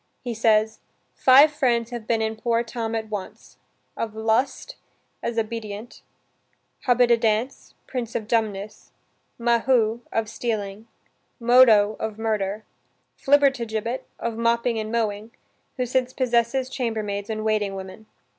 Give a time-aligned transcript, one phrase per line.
[0.23, 0.79] He says,
[1.13, 3.57] "Five friends have been in poor Tom at once:
[3.95, 4.75] of lust,
[5.21, 6.01] as Obidient;
[6.87, 8.93] Hobbididance, prince of dumbness;
[9.37, 10.87] Mahu, of stealing;
[11.39, 12.65] Modo, of murder;
[13.15, 15.33] Flibbertigibbet, of mopping and mowing;
[15.77, 18.07] who since possesses chambermaids and waiting women."